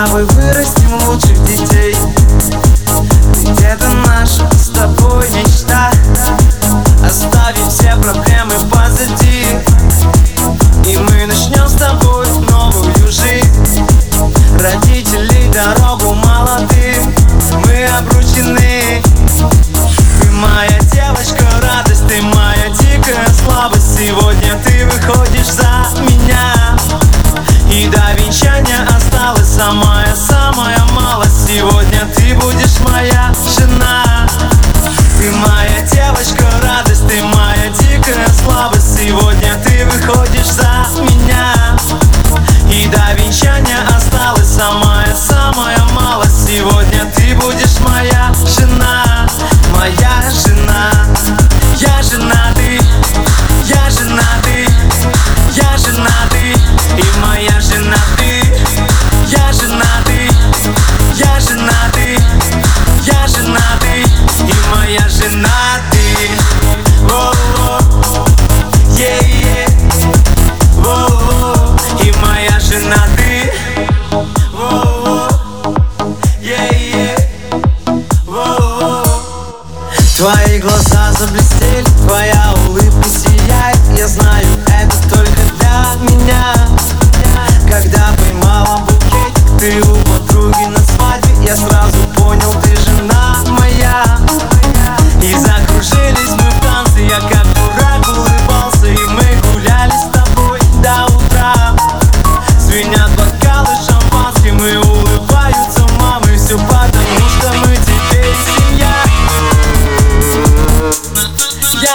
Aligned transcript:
now 0.00 0.14
we're 0.14 0.24
really 0.40 0.59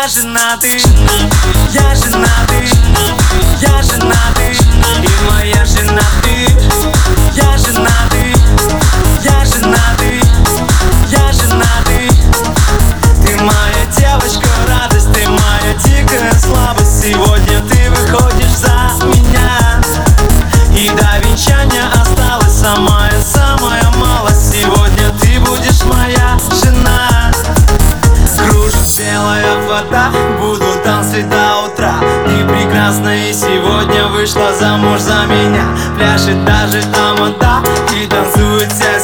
я 0.05 0.09
женатый, 0.09 0.83
я 1.73 1.95
женатый. 1.95 2.44
муж 34.77 34.99
за 34.99 35.25
меня. 35.25 35.65
Пляшет 35.97 36.43
даже 36.45 36.81
тамада 36.93 37.61
и 37.93 38.07
танцует 38.07 38.71
вся 38.71 38.94